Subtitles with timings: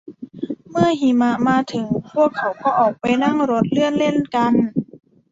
[0.69, 4.53] เมื่อหิมะมาถึงพวกเขาก็ออกไปนั่งรถเลื่อนเล่นกัน